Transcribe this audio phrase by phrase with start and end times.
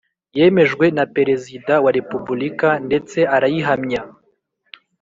[0.37, 4.01] Yemejwe na Perezida wa Repubulika ndetse arayihamya